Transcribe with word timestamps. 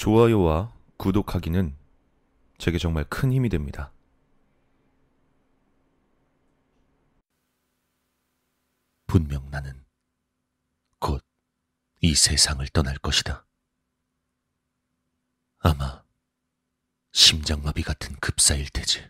좋아요와 0.00 0.72
구독하기는 0.96 1.76
제게 2.56 2.78
정말 2.78 3.04
큰 3.04 3.30
힘이 3.30 3.50
됩니다. 3.50 3.92
분명 9.06 9.50
나는 9.50 9.84
곧 11.00 11.22
이 12.00 12.14
세상을 12.14 12.66
떠날 12.68 12.96
것이다. 12.96 13.46
아마 15.58 16.02
심장마비 17.12 17.82
같은 17.82 18.16
급사일 18.20 18.70
테지. 18.70 19.06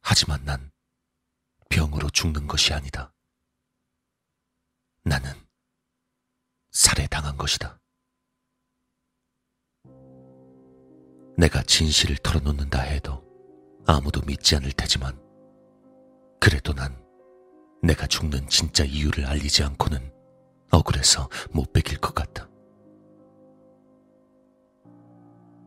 하지만 0.00 0.44
난 0.44 0.70
병으로 1.70 2.08
죽는 2.08 2.46
것이 2.46 2.72
아니다. 2.72 3.12
나는 5.02 5.44
살해당한 6.70 7.36
것이다. 7.36 7.80
내가 11.36 11.62
진실을 11.62 12.16
털어놓는다 12.18 12.80
해도 12.80 13.22
아무도 13.86 14.20
믿지 14.26 14.56
않을 14.56 14.72
테지만, 14.72 15.18
그래도 16.40 16.72
난 16.72 16.96
내가 17.82 18.06
죽는 18.06 18.48
진짜 18.48 18.84
이유를 18.84 19.26
알리지 19.26 19.62
않고는 19.62 20.12
억울해서 20.70 21.28
못 21.52 21.72
베길 21.72 21.98
것 21.98 22.14
같다. 22.14 22.48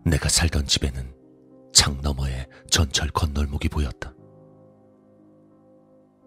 내가 0.06 0.30
살던 0.30 0.66
집에는 0.66 1.14
창 1.74 2.02
너머에 2.02 2.48
전철 2.72 3.10
건널목이 3.10 3.70
보였다. 3.70 4.14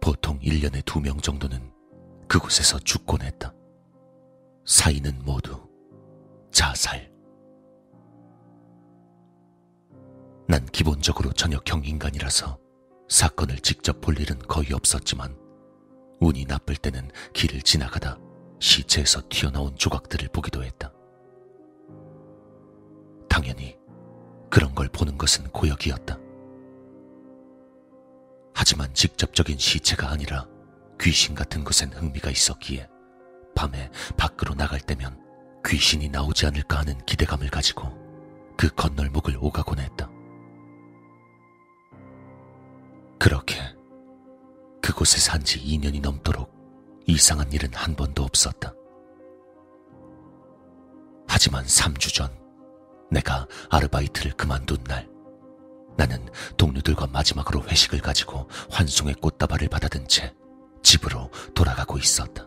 보통 0.01 0.39
1년에 0.41 0.85
두 0.85 1.01
명 1.01 1.19
정도는 1.19 1.73
그곳에서 2.29 2.79
죽곤 2.79 3.23
했다. 3.23 3.53
사인은 4.67 5.23
모두 5.25 5.59
자살. 6.53 7.10
난 10.51 10.67
기본적으로 10.67 11.33
저녁형 11.33 11.85
인간이라서 11.85 12.59
사건을 13.09 13.61
직접 13.61 14.01
볼 14.01 14.19
일은 14.19 14.37
거의 14.49 14.73
없었지만 14.73 15.39
운이 16.19 16.47
나쁠 16.47 16.75
때는 16.75 17.09
길을 17.33 17.63
지나가다 17.63 18.19
시체에서 18.59 19.23
튀어나온 19.29 19.77
조각들을 19.77 20.27
보기도 20.33 20.65
했다. 20.65 20.93
당연히 23.29 23.79
그런 24.51 24.75
걸 24.75 24.89
보는 24.89 25.19
것은 25.19 25.45
고역이었다. 25.53 26.19
하지만 28.53 28.93
직접적인 28.93 29.57
시체가 29.57 30.11
아니라 30.11 30.49
귀신 31.01 31.37
같은 31.37 31.63
것엔 31.63 31.93
흥미가 31.93 32.29
있었기에 32.29 32.89
밤에 33.55 33.89
밖으로 34.17 34.57
나갈 34.57 34.81
때면 34.81 35.17
귀신이 35.65 36.09
나오지 36.09 36.47
않을까 36.47 36.79
하는 36.81 36.99
기대감을 37.07 37.51
가지고 37.51 37.89
그 38.57 38.69
건널목을 38.75 39.39
오가곤 39.41 39.79
했다. 39.79 40.10
그곳에 45.01 45.19
산 45.19 45.43
지 45.43 45.59
2년이 45.65 46.03
넘도록 46.03 46.53
이상한 47.07 47.51
일은 47.55 47.73
한 47.73 47.97
번도 47.97 48.23
없었다. 48.23 48.75
하지만 51.27 51.65
3주 51.65 52.13
전 52.13 52.31
내가 53.11 53.47
아르바이트를 53.71 54.33
그만둔 54.33 54.85
날 54.85 55.09
나는 55.97 56.29
동료들과 56.59 57.07
마지막으로 57.07 57.63
회식을 57.63 58.01
가지고 58.01 58.47
환송의 58.71 59.15
꽃다발을 59.15 59.69
받아든 59.69 60.07
채 60.07 60.35
집으로 60.83 61.31
돌아가고 61.55 61.97
있었다. 61.97 62.47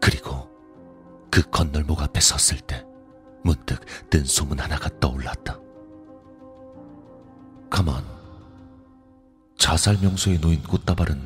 그리고 0.00 0.48
그 1.30 1.42
건널목 1.50 2.00
앞에 2.00 2.20
섰을 2.20 2.58
때 2.62 2.86
문득 3.42 3.84
뜬 4.08 4.24
소문 4.24 4.60
하나가 4.60 4.88
떠올랐다. 4.98 5.60
가만. 7.68 8.13
자살 9.64 9.96
명소에 9.96 10.36
놓인 10.36 10.62
꽃다발은 10.62 11.18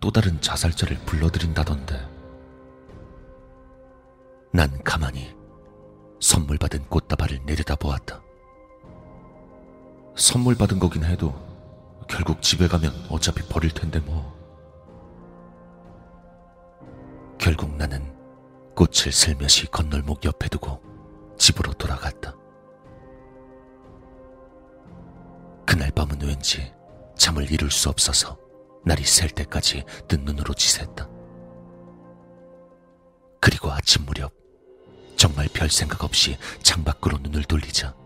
또 0.00 0.10
다른 0.10 0.40
자살자를 0.40 0.96
불러들인다던데. 1.04 2.08
난 4.50 4.82
가만히 4.82 5.36
선물 6.18 6.56
받은 6.56 6.86
꽃다발을 6.86 7.40
내려다보았다. 7.44 8.22
선물 10.16 10.54
받은 10.54 10.78
거긴 10.78 11.04
해도 11.04 11.34
결국 12.08 12.40
집에 12.40 12.66
가면 12.66 12.90
어차피 13.10 13.46
버릴 13.46 13.70
텐데 13.72 14.00
뭐. 14.00 14.34
결국 17.36 17.76
나는 17.76 18.10
꽃을 18.74 19.12
슬며시 19.12 19.66
건널목 19.66 20.24
옆에 20.24 20.48
두고 20.48 20.80
집으로 21.36 21.74
돌아갔다. 21.74 22.34
그날 25.66 25.90
밤은 25.90 26.22
왠지 26.22 26.74
잠을 27.26 27.50
이룰 27.50 27.72
수 27.72 27.88
없어서 27.88 28.38
날이 28.84 29.02
셀 29.02 29.28
때까지 29.28 29.82
뜬 30.06 30.24
눈으로 30.24 30.54
지샜다. 30.54 31.10
그리고 33.40 33.72
아침 33.72 34.04
무렵 34.04 34.32
정말 35.16 35.48
별 35.52 35.68
생각 35.68 36.04
없이 36.04 36.38
창밖으로 36.62 37.18
눈을 37.18 37.42
돌리자 37.42 37.96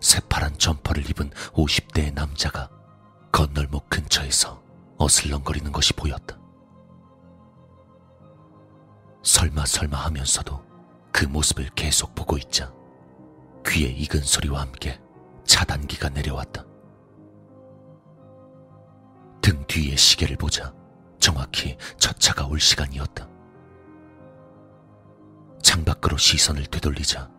새파란 0.00 0.58
점퍼를 0.58 1.08
입은 1.08 1.30
50대의 1.54 2.12
남자가 2.12 2.68
건널목 3.32 3.88
근처에서 3.88 4.62
어슬렁거리는 4.98 5.72
것이 5.72 5.94
보였다. 5.94 6.38
설마 9.22 9.64
설마 9.64 9.96
하면서도 9.96 10.62
그 11.10 11.24
모습을 11.24 11.70
계속 11.74 12.14
보고 12.14 12.36
있자 12.36 12.70
귀에 13.66 13.88
익은 13.88 14.20
소리와 14.20 14.60
함께 14.60 15.00
차단기가 15.46 16.10
내려왔다. 16.10 16.69
뒤의 19.70 19.96
시계를 19.96 20.36
보자 20.36 20.74
정확히 21.20 21.76
첫 21.96 22.18
차가 22.18 22.44
올 22.44 22.58
시간이었다. 22.58 23.28
창밖으로 25.62 26.16
시선을 26.16 26.66
되돌리자 26.66 27.30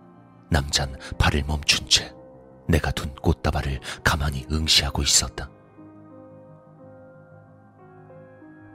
남잔 0.50 0.96
발을 1.20 1.44
멈춘 1.44 1.90
채 1.90 2.14
내가 2.70 2.90
둔 2.92 3.14
꽃다발을 3.16 3.82
가만히 4.02 4.46
응시하고 4.50 5.04
있었다. 5.04 5.52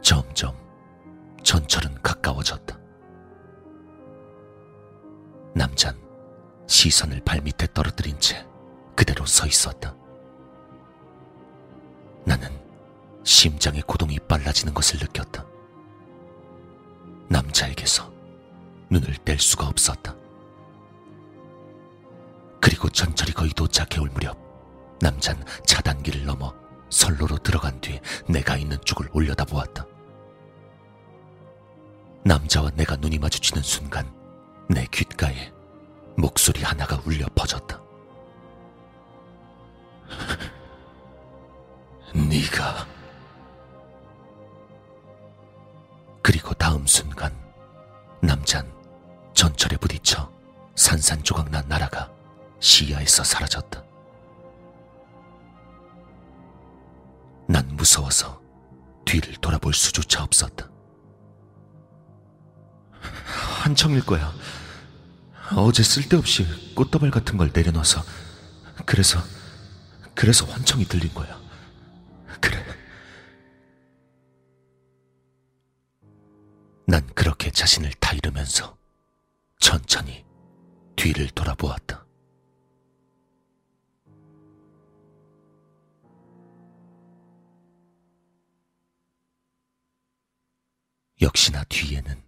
점점 0.03 0.55
전철은 1.43 2.03
가까워졌다. 2.03 2.79
남잔 5.55 5.99
시선을 6.67 7.23
발밑에 7.25 7.69
떨어뜨린 7.73 8.21
채 8.21 8.47
그대로 8.95 9.25
서 9.25 9.47
있었다. 9.47 9.97
심장의 13.47 13.83
고동이 13.83 14.19
빨라지는 14.27 14.75
것을 14.75 14.99
느꼈다. 14.99 15.47
남자에게서 17.29 18.13
눈을 18.91 19.15
뗄 19.25 19.39
수가 19.39 19.69
없었다. 19.69 20.17
그리고 22.61 22.89
전철이 22.89 23.35
거의 23.35 23.53
도착해올 23.53 24.11
무렵 24.11 24.37
남잔 25.01 25.45
차단기를 25.65 26.25
넘어 26.25 26.53
선로로 26.91 27.39
들어간 27.39 27.81
뒤 27.81 28.01
내가 28.29 28.57
있는 28.57 28.79
쪽을 28.85 29.11
올려다보았다. 29.13 29.87
남자와 32.25 32.71
내가 32.71 32.97
눈이 32.97 33.21
마주치는 33.21 33.63
순간 33.63 34.13
내 34.69 34.85
귓가에 34.87 35.53
목소리 36.17 36.65
하나가 36.65 37.01
울려 37.07 37.29
퍼졌다. 37.37 37.81
네가 42.13 42.96
순간 46.87 47.35
남잔 48.23 48.73
전철에 49.35 49.77
부딪혀 49.77 50.31
산산조각 50.75 51.51
난 51.51 51.67
나라가 51.69 52.11
시야에서 52.61 53.25
사라졌다. 53.25 53.83
난 57.49 57.69
무서워서 57.77 58.41
뒤를 59.05 59.35
돌아볼 59.37 59.73
수조차 59.73 60.23
없었다. 60.23 60.69
한청일 63.63 64.05
거야. 64.05 64.33
어제 65.55 65.83
쓸데없이 65.83 66.75
꽃다발 66.75 67.11
같은 67.11 67.37
걸 67.37 67.51
내려놔서 67.53 68.03
그래서 68.85 69.21
그래서 70.15 70.45
환청이 70.47 70.87
들린 70.87 71.13
거야. 71.15 71.39
하면서 78.47 78.79
천천히 79.59 80.25
뒤를 80.95 81.29
돌아보았다. 81.31 82.07
역시나 91.21 91.65
뒤에는 91.65 92.23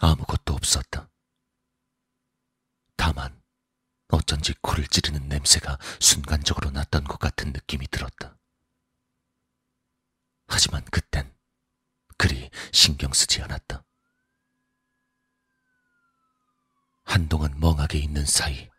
아무것도 0.00 0.54
없었다. 0.54 1.10
다만 2.96 3.42
어쩐지 4.08 4.54
코를 4.62 4.86
찌르는 4.86 5.28
냄새가 5.28 5.78
순간적으로 6.00 6.70
났던 6.70 7.04
것 7.04 7.18
같은 7.18 7.52
느낌이 7.52 7.86
들었다. 7.88 8.38
하지만 10.46 10.82
그땐 10.86 11.30
그리 12.16 12.50
신경 12.72 13.12
쓰지 13.12 13.42
않았다. 13.42 13.84
한동안 17.10 17.52
멍하게 17.58 17.98
있는 17.98 18.24
사이 18.24 18.70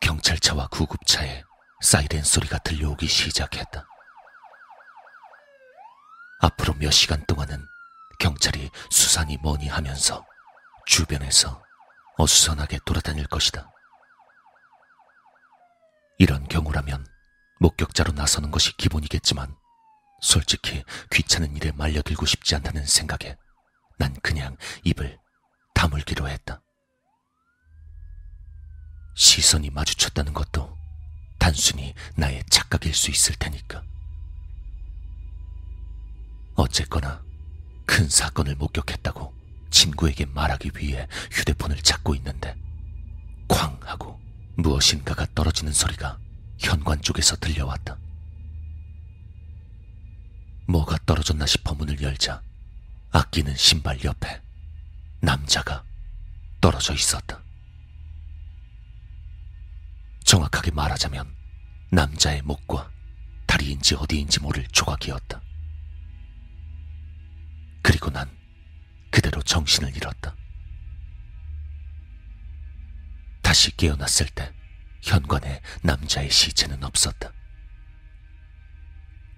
경찰차와 0.00 0.68
구급차에 0.68 1.44
사이렌 1.82 2.22
소리가 2.22 2.56
들려오기 2.56 3.06
시작했다. 3.06 3.86
앞으로 6.40 6.72
몇 6.78 6.90
시간 6.90 7.22
동안은 7.26 7.62
경찰이 8.18 8.70
수산이 8.88 9.36
뭐니 9.42 9.68
하면서 9.68 10.24
주변에서 10.86 11.62
어수선하게 12.16 12.78
돌아다닐 12.86 13.26
것이다. 13.26 13.70
이런 16.16 16.48
경우라면 16.48 17.06
목격자로 17.58 18.12
나서는 18.12 18.50
것이 18.50 18.74
기본이겠지만 18.78 19.54
솔직히 20.22 20.82
귀찮은 21.12 21.54
일에 21.56 21.72
말려들고 21.72 22.24
싶지 22.24 22.54
않다는 22.54 22.86
생각에 22.86 23.36
난 23.98 24.14
그냥 24.22 24.56
입을 24.82 25.18
다물기로 25.74 26.26
했다. 26.26 26.62
시선이 29.14 29.70
마주쳤다는 29.70 30.32
것도 30.32 30.76
단순히 31.38 31.94
나의 32.16 32.42
착각일 32.50 32.94
수 32.94 33.10
있을 33.10 33.34
테니까. 33.36 33.82
어쨌거나 36.54 37.22
큰 37.86 38.08
사건을 38.08 38.56
목격했다고 38.56 39.34
친구에게 39.70 40.26
말하기 40.26 40.72
위해 40.76 41.08
휴대폰을 41.32 41.78
찾고 41.78 42.14
있는데 42.16 42.54
쾅 43.48 43.80
하고 43.82 44.20
무엇인가가 44.56 45.26
떨어지는 45.34 45.72
소리가 45.72 46.18
현관 46.58 47.00
쪽에서 47.00 47.36
들려왔다. 47.36 47.98
뭐가 50.68 50.98
떨어졌나 51.06 51.46
싶어 51.46 51.74
문을 51.74 52.00
열자 52.00 52.42
아끼는 53.10 53.56
신발 53.56 54.02
옆에 54.04 54.40
남자가 55.20 55.84
떨어져 56.60 56.94
있었다. 56.94 57.42
정확하게 60.30 60.70
말하자면 60.70 61.34
남자의 61.90 62.40
목과 62.42 62.88
다리인지 63.46 63.96
어디인지 63.96 64.38
모를 64.38 64.64
조각이었다. 64.68 65.42
그리고 67.82 68.10
난 68.10 68.30
그대로 69.10 69.42
정신을 69.42 69.96
잃었다. 69.96 70.36
다시 73.42 73.76
깨어났을 73.76 74.28
때 74.28 74.52
현관에 75.02 75.60
남자의 75.82 76.30
시체는 76.30 76.84
없었다. 76.84 77.32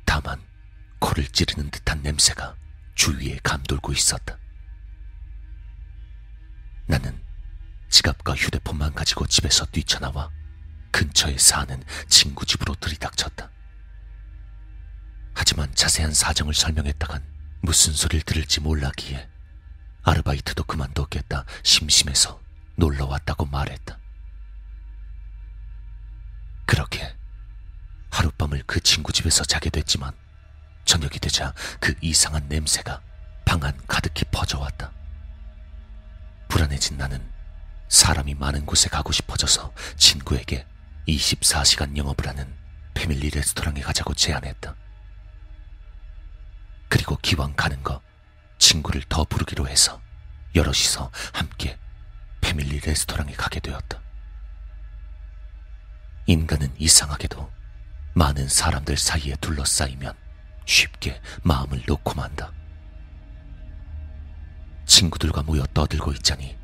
다만 0.04 0.42
코를 0.98 1.26
찌르는 1.28 1.70
듯한 1.70 2.02
냄새가 2.02 2.54
주위에 2.96 3.38
감돌고 3.42 3.94
있었다. 3.94 4.36
나는 6.84 7.18
지갑과 7.88 8.34
휴대폰만 8.34 8.92
가지고 8.92 9.26
집에서 9.26 9.64
뛰쳐나와 9.64 10.30
근처에 10.92 11.36
사는 11.38 11.82
친구 12.08 12.46
집으로 12.46 12.74
들이닥쳤다. 12.76 13.50
하지만 15.34 15.74
자세한 15.74 16.12
사정을 16.12 16.54
설명했다간 16.54 17.22
무슨 17.62 17.92
소리를 17.92 18.22
들을지 18.22 18.60
몰라기에 18.60 19.28
아르바이트도 20.02 20.64
그만뒀겠다 20.64 21.44
심심해서 21.62 22.40
놀러 22.76 23.06
왔다고 23.06 23.46
말했다. 23.46 23.98
그렇게 26.66 27.14
하룻밤을 28.10 28.62
그 28.66 28.80
친구 28.80 29.12
집에서 29.12 29.44
자게 29.44 29.70
됐지만 29.70 30.12
저녁이 30.84 31.18
되자 31.20 31.54
그 31.80 31.94
이상한 32.00 32.46
냄새가 32.48 33.00
방 33.44 33.62
안 33.64 33.76
가득히 33.86 34.24
퍼져왔다. 34.32 34.90
불안해진 36.48 36.96
나는 36.96 37.22
사람이 37.88 38.34
많은 38.34 38.66
곳에 38.66 38.88
가고 38.88 39.12
싶어져서 39.12 39.72
친구에게 39.96 40.66
24시간 41.08 41.96
영업을 41.96 42.28
하는 42.28 42.52
패밀리 42.94 43.30
레스토랑에 43.30 43.80
가자고 43.80 44.14
제안했다. 44.14 44.76
그리고 46.88 47.16
기왕 47.16 47.54
가는 47.54 47.82
거 47.82 48.00
친구를 48.58 49.02
더 49.08 49.24
부르기로 49.24 49.68
해서 49.68 50.00
여럿이서 50.54 51.10
함께 51.32 51.78
패밀리 52.40 52.78
레스토랑에 52.80 53.32
가게 53.32 53.60
되었다. 53.60 54.00
인간은 56.26 56.72
이상하게도 56.78 57.50
많은 58.14 58.48
사람들 58.48 58.96
사이에 58.96 59.34
둘러싸이면 59.40 60.14
쉽게 60.66 61.20
마음을 61.42 61.82
놓고 61.86 62.14
만다. 62.14 62.52
친구들과 64.86 65.42
모여 65.42 65.64
떠들고 65.72 66.12
있자니 66.12 66.56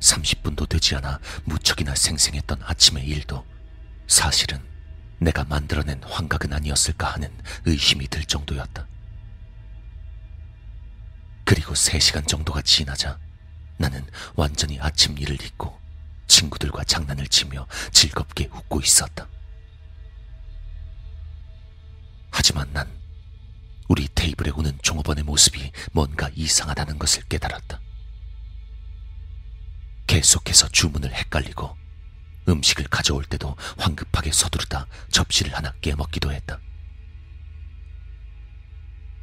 30분도 0.00 0.68
되지 0.68 0.96
않아 0.96 1.20
무척이나 1.44 1.94
생생했던 1.94 2.62
아침의 2.64 3.06
일도 3.06 3.44
사실은 4.06 4.60
내가 5.18 5.44
만들어낸 5.44 6.02
환각은 6.02 6.52
아니었을까 6.52 7.12
하는 7.14 7.30
의심이 7.64 8.08
들 8.08 8.24
정도였다. 8.24 8.86
그리고 11.44 11.74
3시간 11.74 12.26
정도가 12.26 12.62
지나자 12.62 13.18
나는 13.76 14.04
완전히 14.34 14.78
아침 14.80 15.18
일을 15.18 15.40
잊고 15.42 15.78
친구들과 16.26 16.84
장난을 16.84 17.28
치며 17.28 17.66
즐겁게 17.92 18.48
웃고 18.52 18.80
있었다. 18.80 19.28
하지만 22.30 22.72
난 22.72 22.90
우리 23.88 24.08
테이블에 24.14 24.50
오는 24.50 24.76
종업원의 24.82 25.24
모습이 25.24 25.70
뭔가 25.92 26.30
이상하다는 26.34 26.98
것을 26.98 27.22
깨달았다. 27.24 27.80
계속해서 30.06 30.68
주문을 30.68 31.12
헷갈리고 31.12 31.76
음식을 32.48 32.86
가져올 32.88 33.24
때도 33.24 33.56
황급하게 33.78 34.32
서두르다 34.32 34.86
접시를 35.10 35.54
하나 35.54 35.72
깨먹기도 35.80 36.32
했다. 36.32 36.58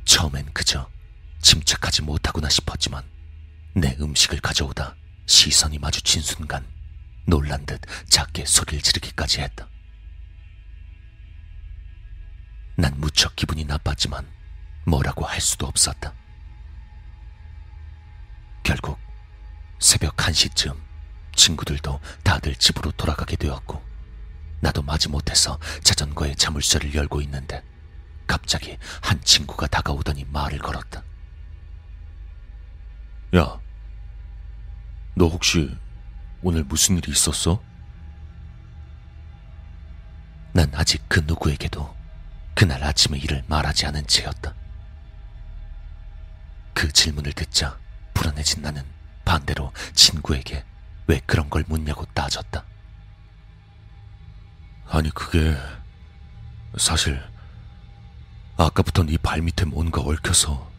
처음엔 0.05 0.51
그저 0.53 0.89
침착하지 1.41 2.01
못하구나 2.01 2.49
싶었지만 2.49 3.03
내 3.73 3.95
음식을 3.99 4.41
가져오다 4.41 4.95
시선이 5.25 5.79
마주친 5.79 6.21
순간 6.21 6.65
놀란 7.25 7.65
듯 7.65 7.79
작게 8.09 8.45
소리를 8.45 8.81
지르기까지 8.81 9.41
했다. 9.41 9.67
난 12.75 12.93
무척 12.99 13.35
기분이 13.35 13.63
나빴지만 13.65 14.27
뭐라고 14.85 15.25
할 15.25 15.39
수도 15.39 15.67
없었다. 15.67 16.13
결국 18.63 18.97
새벽 19.79 20.15
1시쯤 20.17 20.90
친구들도 21.33 21.99
다들 22.23 22.55
집으로 22.55 22.91
돌아가게 22.91 23.35
되었고 23.35 23.81
나도 24.61 24.81
마지못해서 24.83 25.59
자전거의 25.83 26.35
자물쇠를 26.35 26.93
열고 26.93 27.21
있는데 27.21 27.63
갑자기 28.27 28.77
한 29.01 29.19
친구가 29.21 29.67
다가오더니 29.67 30.25
말을 30.25 30.59
걸었다. 30.59 31.03
야, 33.35 33.59
너 35.15 35.27
혹시 35.27 35.75
오늘 36.41 36.63
무슨 36.63 36.97
일이 36.97 37.11
있었어? 37.11 37.61
난 40.53 40.69
아직 40.75 41.03
그 41.07 41.21
누구에게도 41.25 41.95
그날 42.53 42.83
아침의 42.83 43.21
일을 43.21 43.43
말하지 43.47 43.85
않은 43.87 44.05
채였다. 44.07 44.53
그 46.73 46.91
질문을 46.91 47.33
듣자 47.33 47.77
불안해진 48.13 48.61
나는 48.61 48.83
반대로 49.23 49.71
친구에게 49.93 50.63
왜 51.11 51.19
그런 51.25 51.49
걸 51.49 51.65
묻냐고 51.67 52.05
따졌다. 52.13 52.63
아니, 54.87 55.09
그게 55.09 55.57
사실 56.77 57.21
아까부터 58.55 59.03
네 59.03 59.17
발밑에 59.17 59.65
뭔가 59.65 59.99
얽혀서 60.01 60.71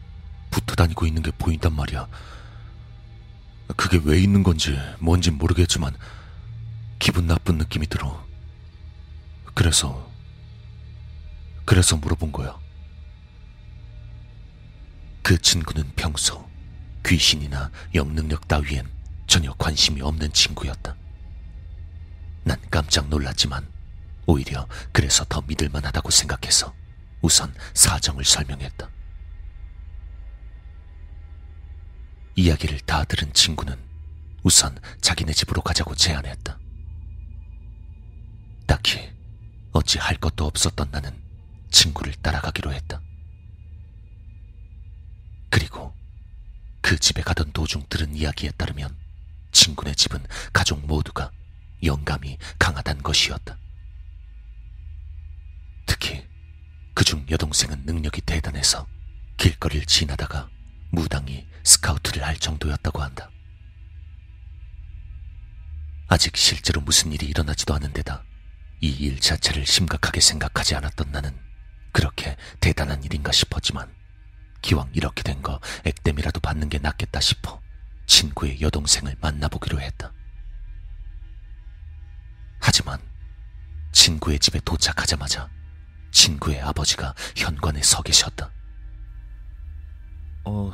붙어 0.49 0.73
다니고 0.73 1.05
있는 1.05 1.21
게 1.21 1.29
보인단 1.37 1.75
말이야. 1.75 2.07
그게 3.77 4.01
왜 4.03 4.19
있는 4.19 4.41
건지 4.41 4.75
뭔진 4.97 5.37
모르겠지만 5.37 5.95
기분 6.97 7.27
나쁜 7.27 7.59
느낌이 7.59 7.85
들어. 7.85 8.25
그래서 9.53 10.11
그래서 11.63 11.95
물어본 11.95 12.31
거야. 12.31 12.57
그 15.21 15.39
친구는 15.39 15.91
평소 15.95 16.49
귀신이나 17.05 17.69
영능력 17.93 18.47
따위엔 18.47 19.02
전혀 19.33 19.51
관심이 19.53 19.99
없는 19.99 20.31
친구였다. 20.31 20.95
난 22.43 22.61
깜짝 22.69 23.09
놀랐지만 23.09 23.67
오히려 24.27 24.67
그래서 24.91 25.25
더 25.25 25.41
믿을만하다고 25.41 26.11
생각해서 26.11 26.71
우선 27.19 27.51
사정을 27.73 28.25
설명했다. 28.25 28.87
이야기를 32.35 32.81
다 32.81 33.03
들은 33.05 33.33
친구는 33.33 33.75
우선 34.43 34.77
자기네 35.01 35.33
집으로 35.33 35.63
가자고 35.63 35.95
제안했다. 35.95 36.59
딱 38.67 38.83
딱히 38.83 39.09
어찌 39.71 39.97
할 39.97 40.17
것도 40.17 40.45
없었던 40.45 40.89
나는 40.91 41.11
친구를 41.71 42.13
따라가기로 42.21 42.71
했다. 42.71 43.01
그리고 45.49 45.95
그 46.81 46.99
집에 46.99 47.23
가던 47.23 47.51
도중 47.53 47.85
들은 47.89 48.13
이야기에 48.13 48.51
따르면 48.51 49.02
친구네 49.53 49.93
집은 49.93 50.23
가족 50.51 50.85
모두가 50.85 51.31
영감이 51.83 52.37
강하단 52.59 53.01
것이었다. 53.03 53.57
특히 55.85 56.27
그중 56.93 57.25
여동생은 57.29 57.83
능력이 57.85 58.21
대단해서 58.21 58.87
길거리를 59.37 59.85
지나다가 59.85 60.49
무당이 60.91 61.47
스카우트를 61.63 62.23
할 62.23 62.35
정도였다고 62.37 63.01
한다. 63.01 63.29
아직 66.07 66.37
실제로 66.37 66.81
무슨 66.81 67.11
일이 67.11 67.25
일어나지도 67.25 67.73
않은 67.75 67.93
데다 67.93 68.23
이 68.81 68.89
일 69.07 69.19
자체를 69.19 69.65
심각하게 69.65 70.19
생각하지 70.19 70.75
않았던 70.75 71.11
나는 71.11 71.33
그렇게 71.93 72.35
대단한 72.59 73.01
일인가 73.03 73.31
싶었지만 73.31 73.89
기왕 74.61 74.89
이렇게 74.93 75.23
된 75.23 75.41
거 75.41 75.59
액땜이라도 75.85 76.39
받는 76.41 76.69
게 76.69 76.79
낫겠다 76.79 77.19
싶어 77.21 77.61
친구의 78.05 78.61
여동생을 78.61 79.15
만나보기로 79.21 79.79
했다. 79.79 80.11
하지만 82.59 82.99
친구의 83.91 84.39
집에 84.39 84.59
도착하자마자 84.63 85.49
친구의 86.11 86.61
아버지가 86.61 87.13
현관에 87.35 87.81
서 87.81 88.01
계셨다. 88.01 88.51
어, 90.45 90.71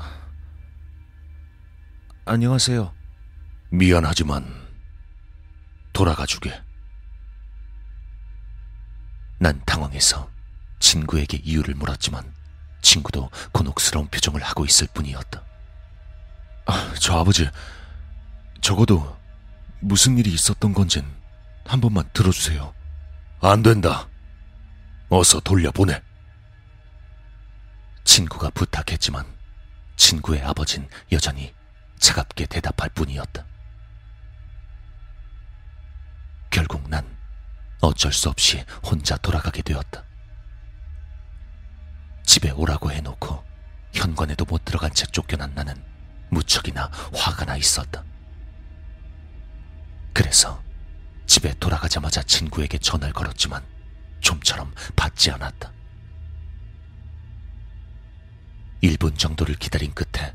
안녕하세요. 2.25 2.93
미안하지만 3.71 4.45
돌아가 5.93 6.25
주게. 6.25 6.61
난 9.39 9.61
당황해서 9.65 10.29
친구에게 10.79 11.37
이유를 11.37 11.75
물었지만 11.75 12.33
친구도 12.81 13.29
곤혹스러운 13.51 14.07
표정을 14.07 14.41
하고 14.43 14.65
있을 14.65 14.87
뿐이었다. 14.93 15.48
아, 16.65 16.93
저 16.99 17.17
아버지, 17.17 17.49
적어도 18.61 19.17
무슨 19.79 20.17
일이 20.17 20.33
있었던 20.33 20.73
건진 20.73 21.05
한 21.65 21.81
번만 21.81 22.09
들어주세요. 22.13 22.73
안 23.41 23.63
된다. 23.63 24.07
어서 25.09 25.39
돌려보내. 25.39 26.01
친구가 28.03 28.49
부탁했지만 28.51 29.25
친구의 29.95 30.41
아버진 30.43 30.87
여전히 31.11 31.53
차갑게 31.99 32.47
대답할 32.47 32.89
뿐이었다. 32.89 33.45
결국 36.49 36.89
난 36.89 37.05
어쩔 37.81 38.11
수 38.11 38.29
없이 38.29 38.63
혼자 38.83 39.15
돌아가게 39.17 39.61
되었다. 39.61 40.03
집에 42.25 42.51
오라고 42.51 42.91
해놓고 42.91 43.43
현관에도 43.93 44.45
못 44.45 44.65
들어간 44.65 44.93
채 44.93 45.05
쫓겨난 45.07 45.53
나는 45.55 45.81
무척이나 46.29 46.89
화가 47.13 47.45
나 47.45 47.55
있었다. 47.57 48.03
그래서 50.13 50.61
집에 51.25 51.53
돌아가자마자 51.59 52.21
친구에게 52.23 52.77
전화를 52.77 53.13
걸었지만 53.13 53.63
좀처럼 54.21 54.73
받지 54.95 55.31
않았다. 55.31 55.71
1분 58.83 59.17
정도를 59.17 59.55
기다린 59.55 59.93
끝에 59.93 60.33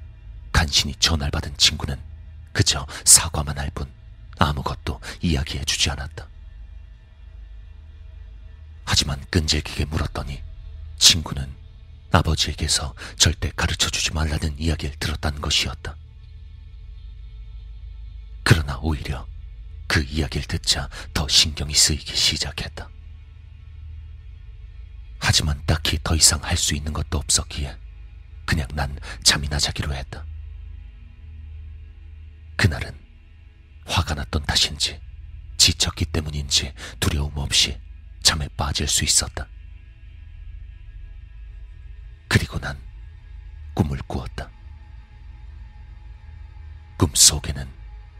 간신히 0.52 0.94
전화를 0.96 1.30
받은 1.30 1.56
친구는 1.56 2.00
그저 2.52 2.86
사과만 3.04 3.58
할 3.58 3.70
뿐 3.70 3.92
아무것도 4.38 5.00
이야기해 5.22 5.64
주지 5.64 5.90
않았다. 5.90 6.28
하지만 8.84 9.20
끈질기게 9.30 9.86
물었더니 9.86 10.42
친구는 10.98 11.54
아버지에게서 12.14 12.94
절대 13.18 13.50
가르쳐 13.56 13.90
주지 13.90 14.12
말라는 14.12 14.56
이야기를 14.58 14.96
들었다는 15.00 15.40
것이었다. 15.40 15.96
그러나 18.44 18.78
오히려 18.78 19.26
그 19.88 20.02
이야기를 20.02 20.46
듣자 20.46 20.88
더 21.12 21.26
신경이 21.26 21.74
쓰이기 21.74 22.14
시작했다. 22.14 22.88
하지만 25.18 25.60
딱히 25.66 25.98
더 26.04 26.14
이상 26.14 26.40
할 26.44 26.56
수 26.56 26.74
있는 26.74 26.92
것도 26.92 27.18
없었기에 27.18 27.76
그냥 28.44 28.68
난 28.74 28.96
잠이나 29.24 29.58
자기로 29.58 29.92
했다. 29.92 30.24
그날은 32.56 32.96
화가 33.86 34.14
났던 34.14 34.44
탓인지 34.44 35.00
지쳤기 35.56 36.04
때문인지 36.06 36.72
두려움 37.00 37.36
없이 37.38 37.76
잠에 38.22 38.48
빠질 38.56 38.86
수 38.86 39.02
있었다. 39.02 39.48
그리고 42.34 42.58
난 42.58 42.76
꿈을 43.74 43.96
꾸었다. 44.08 44.50
꿈 46.96 47.08
속에는 47.14 47.64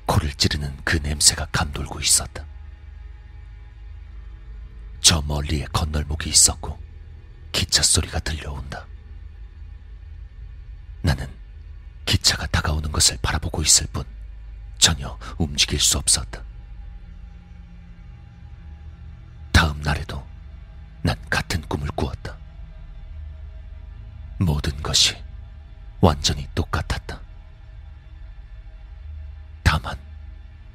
코를 0.07 0.33
찌르는 0.35 0.73
그 0.85 0.99
냄새가 0.99 1.47
감돌고 1.51 1.99
있었다. 1.99 2.47
저 5.01 5.21
멀리에 5.23 5.65
건널목이 5.73 6.31
있었고 6.31 6.81
기차 7.51 7.83
소리가 7.83 8.21
들려온다. 8.21 8.87
나는 11.03 11.29
기차가 12.07 12.47
다가오는 12.47 12.93
것을 12.93 13.19
바라보고 13.21 13.63
있을 13.63 13.89
뿐 13.89 14.05
전혀 14.79 15.19
움직일 15.39 15.81
수 15.81 15.99
없었다. 15.99 16.41
다음 19.51 19.81
날에도 19.81 20.24
완전히 26.05 26.47
똑같았다. 26.55 27.19
다만 29.63 29.99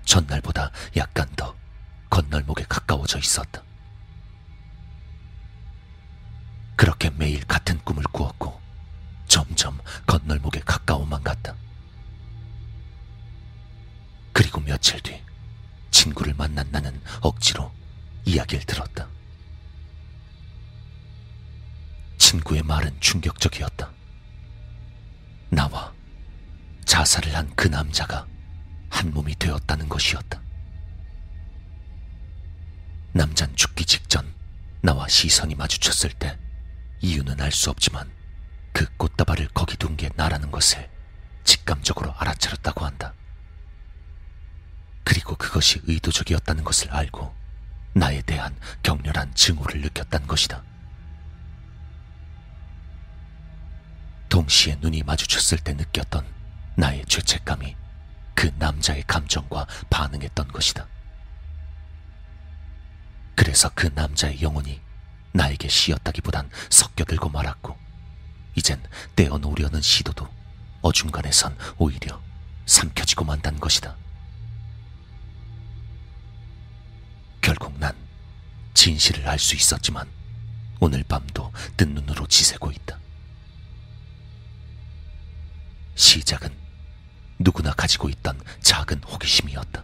전날보다 0.03 0.71
약간 0.97 1.29
더 1.35 1.55
건널목에 2.09 2.65
가까워져 2.67 3.19
있었다. 3.19 3.61
그렇게 6.75 7.11
매일 7.11 7.45
같은 7.45 7.77
꿈을 7.83 8.03
꾸었고 8.05 8.59
점점 9.27 9.77
건널목에 10.07 10.61
가까워만 10.61 11.21
갔다. 11.21 11.53
그리고 14.33 14.61
며칠 14.61 14.99
뒤 14.99 15.21
친구를 15.91 16.33
만난 16.33 16.67
나는 16.71 16.99
억지로 17.21 17.71
이야기를 18.25 18.65
들었다. 18.65 19.07
친구의 22.17 22.63
말은 22.63 22.99
충격적이었다. 22.99 23.98
자살을 26.99 27.33
한 27.33 27.49
그 27.55 27.69
남자가 27.69 28.27
한 28.89 29.11
몸이 29.11 29.33
되었다는 29.35 29.87
것이었다. 29.87 30.41
남잔 33.13 33.55
죽기 33.55 33.85
직전 33.85 34.33
나와 34.81 35.07
시선이 35.07 35.55
마주쳤을 35.55 36.11
때 36.11 36.37
이유는 36.99 37.39
알 37.39 37.53
수 37.53 37.69
없지만 37.69 38.11
그 38.73 38.85
꽃다발을 38.97 39.47
거기 39.53 39.77
둔 39.77 39.95
게 39.95 40.09
나라는 40.17 40.51
것을 40.51 40.89
직감적으로 41.45 42.13
알아차렸다고 42.17 42.85
한다. 42.85 43.13
그리고 45.05 45.35
그것이 45.35 45.79
의도적이었다는 45.85 46.65
것을 46.65 46.91
알고 46.91 47.33
나에 47.93 48.21
대한 48.23 48.53
격렬한 48.83 49.35
증오를 49.35 49.79
느꼈다는 49.79 50.27
것이다. 50.27 50.63
동시에 54.27 54.75
눈이 54.81 55.03
마주쳤을 55.03 55.59
때 55.59 55.73
느꼈던 55.73 56.38
나의 56.79 57.03
죄책감이 57.07 57.75
그 58.33 58.49
남자의 58.57 59.03
감정과 59.05 59.67
반응했던 59.89 60.47
것이다. 60.47 60.87
그래서 63.35 63.69
그 63.75 63.87
남자의 63.93 64.41
영혼이 64.41 64.79
나에게 65.33 65.67
씌었다기보단 65.67 66.49
섞여들고 66.69 67.29
말았고, 67.29 67.77
이젠 68.55 68.81
떼어놓으려는 69.17 69.81
시도도 69.81 70.25
어중간해선 70.81 71.57
오히려 71.79 72.21
삼켜지고 72.65 73.25
만단 73.25 73.59
것이다. 73.59 73.97
결국 77.41 77.77
난 77.77 77.93
진실을 78.73 79.27
알 79.27 79.37
수 79.37 79.55
있었지만 79.55 80.07
오늘 80.79 81.03
밤도 81.03 81.51
뜬 81.75 81.93
눈으로 81.93 82.25
지새고 82.27 82.71
있다. 82.71 82.97
시작은 85.95 86.68
누구나 87.39 87.71
가지고 87.71 88.09
있던 88.09 88.39
작은 88.61 89.01
호기심이었다. 89.03 89.83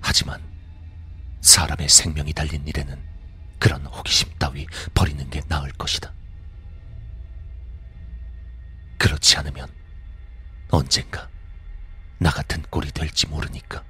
하지만 0.00 0.42
사람의 1.42 1.88
생명이 1.88 2.32
달린 2.32 2.66
일에는 2.66 2.98
그런 3.58 3.84
호기심 3.86 4.32
따위 4.38 4.66
버리는 4.94 5.28
게 5.30 5.42
나을 5.48 5.70
것이다. 5.72 6.12
그렇지 8.98 9.36
않으면 9.36 9.68
언젠가 10.70 11.28
나 12.18 12.30
같은 12.30 12.62
꼴이 12.70 12.90
될지 12.92 13.26
모르니까. 13.26 13.84